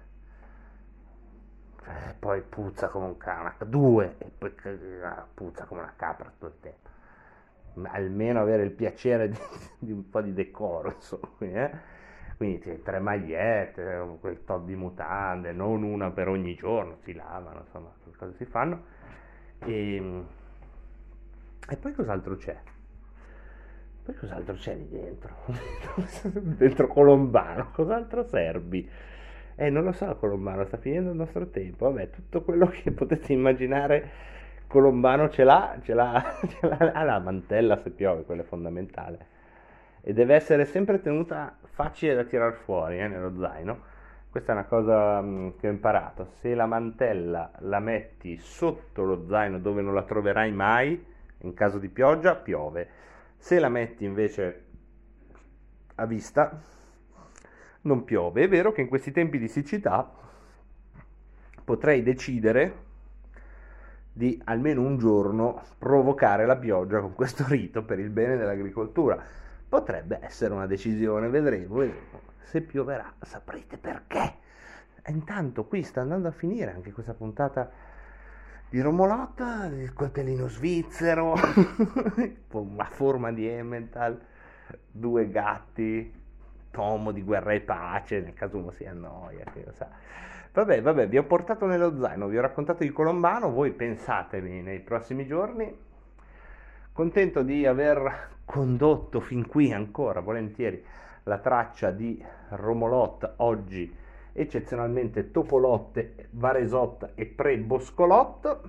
eh, 1.87 2.13
poi 2.17 2.41
puzza 2.41 2.87
come 2.87 3.05
un 3.05 3.17
cane, 3.17 3.53
due, 3.65 4.15
e 4.17 4.31
poi 4.35 4.53
ah, 5.03 5.27
puzza 5.31 5.65
come 5.65 5.81
una 5.81 5.93
capra 5.95 6.29
tutto 6.29 6.47
il 6.47 6.59
tempo. 6.59 6.89
Ma 7.75 7.91
almeno 7.91 8.39
avere 8.39 8.63
il 8.63 8.71
piacere 8.71 9.29
di, 9.29 9.37
di 9.79 9.91
un 9.91 10.09
po' 10.09 10.21
di 10.21 10.33
decoro, 10.33 10.93
insomma. 10.95 11.29
Eh? 11.39 11.71
Quindi 12.37 12.81
tre 12.81 12.99
magliette, 12.99 14.17
quel 14.19 14.43
tot 14.43 14.65
di 14.65 14.75
mutande, 14.75 15.51
non 15.51 15.83
una 15.83 16.11
per 16.11 16.27
ogni 16.27 16.55
giorno, 16.55 16.97
si 17.03 17.13
lavano, 17.13 17.61
insomma, 17.61 17.91
che 18.03 18.11
cosa 18.17 18.33
si 18.33 18.45
fanno. 18.45 18.83
E, 19.59 19.95
ehm, 19.95 20.27
e 21.69 21.77
poi 21.77 21.93
cos'altro 21.93 22.35
c'è? 22.35 22.57
Poi 24.03 24.15
cos'altro 24.15 24.55
c'è 24.55 24.75
lì 24.75 24.87
dentro? 24.89 25.35
dentro 26.57 26.87
Colombano, 26.87 27.71
cos'altro 27.71 28.23
servi? 28.23 28.87
Eh, 29.57 29.69
non 29.69 29.85
lo 29.85 29.93
so, 29.93 30.13
Colombano, 30.17 30.65
sta 30.65 30.77
finendo 30.77 31.11
il 31.11 31.15
nostro 31.15 31.47
tempo. 31.47 31.85
Vabbè, 31.85 32.09
tutto 32.09 32.43
quello 32.43 32.67
che 32.67 32.91
potete 32.91 33.31
immaginare, 33.31 34.11
Colombano 34.67 35.29
ce 35.29 35.45
l'ha, 35.45 35.77
ce 35.81 35.93
l'ha, 35.93 36.21
ce 36.45 36.67
l'ha, 36.67 36.91
ha 36.93 37.03
la 37.03 37.19
mantella 37.19 37.77
se 37.77 37.89
piove, 37.91 38.23
quello 38.23 38.41
è 38.41 38.45
fondamentale. 38.45 39.33
E 40.01 40.11
deve 40.13 40.35
essere 40.35 40.65
sempre 40.65 41.01
tenuta 41.01 41.57
facile 41.63 42.15
da 42.15 42.25
tirar 42.25 42.53
fuori 42.53 42.99
eh, 42.99 43.07
nello 43.07 43.33
zaino. 43.39 43.93
Questa 44.29 44.51
è 44.51 44.55
una 44.55 44.65
cosa 44.65 45.21
mm, 45.21 45.51
che 45.57 45.69
ho 45.69 45.71
imparato. 45.71 46.25
Se 46.25 46.53
la 46.53 46.65
mantella 46.65 47.51
la 47.59 47.79
metti 47.79 48.37
sotto 48.37 49.03
lo 49.03 49.25
zaino 49.25 49.59
dove 49.59 49.81
non 49.81 49.93
la 49.93 50.03
troverai 50.03 50.51
mai, 50.51 51.01
in 51.39 51.53
caso 51.53 51.79
di 51.79 51.87
pioggia, 51.87 52.35
piove. 52.35 52.89
Se 53.37 53.57
la 53.59 53.69
metti 53.69 54.03
invece 54.03 54.63
a 55.95 56.05
vista, 56.05 56.59
non 57.85 58.03
piove. 58.03 58.43
È 58.43 58.47
vero 58.47 58.71
che 58.71 58.81
in 58.81 58.87
questi 58.87 59.11
tempi 59.11 59.39
di 59.39 59.47
siccità 59.47 60.11
potrei 61.63 62.03
decidere 62.03 62.83
di 64.11 64.39
almeno 64.45 64.81
un 64.81 64.97
giorno 64.97 65.61
provocare 65.77 66.45
la 66.45 66.55
pioggia 66.55 67.01
con 67.01 67.13
questo 67.15 67.45
rito 67.47 67.83
per 67.83 67.99
il 67.99 68.09
bene 68.09 68.37
dell'agricoltura. 68.37 69.21
Potrebbe 69.67 70.19
essere 70.21 70.53
una 70.53 70.67
decisione, 70.67 71.27
vedremo, 71.27 71.75
vedremo. 71.75 72.33
Se 72.43 72.61
pioverà 72.61 73.13
saprete 73.21 73.77
perché. 73.77 74.43
E 75.01 75.11
intanto 75.11 75.65
qui 75.65 75.83
sta 75.83 76.01
andando 76.01 76.27
a 76.27 76.31
finire 76.31 76.71
anche 76.71 76.91
questa 76.91 77.13
puntata 77.13 77.69
di 78.69 78.79
Romolotta, 78.81 79.65
il 79.65 79.93
coltellino 79.93 80.47
svizzero, 80.47 81.33
a 81.35 82.85
forma 82.85 83.31
di 83.31 83.47
Emmental, 83.47 84.19
due 84.91 85.29
gatti, 85.29 86.11
tomo 86.75 87.13
di 87.13 87.23
guerra 87.23 87.53
e 87.53 87.61
pace, 87.61 88.19
nel 88.19 88.33
caso 88.33 88.57
uno 88.57 88.71
si 88.71 88.85
annoia, 88.85 89.45
che 89.53 89.63
lo 89.65 89.71
sa. 89.71 89.87
Vabbè, 90.51 90.81
vabbè, 90.81 91.07
vi 91.07 91.17
ho 91.17 91.23
portato 91.23 91.65
nello 91.65 91.97
zaino, 91.97 92.27
vi 92.27 92.37
ho 92.37 92.41
raccontato 92.41 92.83
di 92.83 92.91
Colombano, 92.91 93.49
voi 93.49 93.71
pensatemi 93.71 94.61
nei 94.61 94.81
prossimi 94.81 95.25
giorni. 95.25 95.73
Contento 96.91 97.41
di 97.43 97.65
aver 97.65 98.29
condotto 98.43 99.21
fin 99.21 99.47
qui 99.47 99.71
ancora, 99.71 100.19
volentieri, 100.19 100.83
la 101.23 101.37
traccia 101.37 101.91
di 101.91 102.23
Romolot 102.49 103.35
oggi 103.37 104.03
eccezionalmente 104.33 105.31
Topolotte, 105.31 106.27
Varesot 106.31 107.11
e 107.15 107.25
Pre-Boscolot 107.25 108.59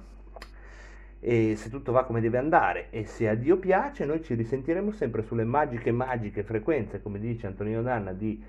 e 1.21 1.57
se 1.57 1.71
tutto 1.71 1.93
va 1.93 2.05
come 2.05 2.21
deve 2.21 2.39
andare 2.39 2.89
e 2.91 3.05
se 3.07 3.29
a 3.29 3.35
Dio 3.35 3.57
piace 3.57 4.05
noi 4.05 4.23
ci 4.23 4.35
risentiremo 4.35 4.93
sempre 4.93 5.23
sulle 5.23 5.45
magiche 5.45 5.91
magiche 5.91 6.43
frequenze 6.43 7.01
come 7.03 7.19
dice 7.19 7.47
Antonino 7.47 7.83
Danna 7.83 8.13
di 8.13 8.43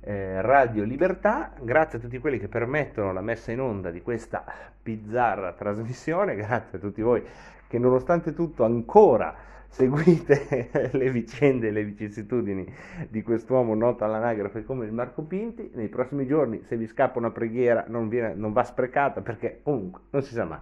eh, 0.00 0.40
Radio 0.40 0.84
Libertà 0.84 1.52
grazie 1.60 1.98
a 1.98 2.00
tutti 2.00 2.18
quelli 2.18 2.38
che 2.38 2.48
permettono 2.48 3.12
la 3.12 3.20
messa 3.20 3.52
in 3.52 3.60
onda 3.60 3.90
di 3.90 4.02
questa 4.02 4.44
bizzarra 4.82 5.52
trasmissione 5.52 6.36
grazie 6.36 6.78
a 6.78 6.80
tutti 6.80 7.02
voi 7.02 7.22
che 7.66 7.78
nonostante 7.78 8.32
tutto 8.34 8.64
ancora 8.64 9.50
seguite 9.72 10.68
le 10.92 11.10
vicende 11.10 11.68
e 11.68 11.70
le 11.70 11.82
vicissitudini 11.84 12.70
di 13.08 13.22
quest'uomo 13.22 13.74
noto 13.74 14.04
all'anagrafe 14.04 14.64
come 14.64 14.84
il 14.84 14.92
Marco 14.92 15.22
Pinti. 15.22 15.70
Nei 15.74 15.88
prossimi 15.88 16.26
giorni, 16.26 16.62
se 16.64 16.76
vi 16.76 16.86
scappa 16.86 17.18
una 17.18 17.30
preghiera, 17.30 17.86
non, 17.88 18.08
viene, 18.08 18.34
non 18.34 18.52
va 18.52 18.62
sprecata 18.64 19.22
perché 19.22 19.60
comunque 19.62 20.02
non 20.10 20.22
si 20.22 20.34
sa 20.34 20.44
mai. 20.44 20.60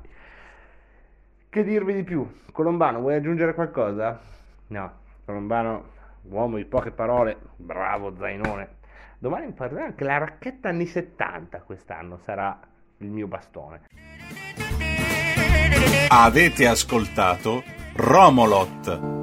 Che 1.50 1.64
dirvi 1.64 1.94
di 1.94 2.04
più? 2.04 2.24
Colombano, 2.52 3.00
vuoi 3.00 3.16
aggiungere 3.16 3.54
qualcosa? 3.54 4.20
No, 4.68 4.92
Colombano, 5.24 5.84
uomo 6.28 6.58
di 6.58 6.64
poche 6.64 6.92
parole, 6.92 7.38
bravo 7.56 8.14
Zainone. 8.16 8.76
Domani 9.18 9.50
parlerà 9.50 9.86
anche 9.86 10.04
la 10.04 10.18
racchetta 10.18 10.68
anni 10.68 10.86
70 10.86 11.62
quest'anno, 11.62 12.20
sarà 12.24 12.56
il 12.98 13.08
mio 13.08 13.26
bastone. 13.26 13.80
Avete 16.10 16.68
ascoltato 16.68 17.64
Romolot. 17.96 19.19